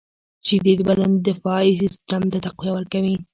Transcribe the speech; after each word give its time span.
•شیدې 0.45 0.73
د 0.77 0.81
بدن 0.89 1.11
دفاعي 1.27 1.71
سیسټم 1.81 2.21
ته 2.33 2.37
تقویه 2.45 2.71
ورکوي. 2.75 3.15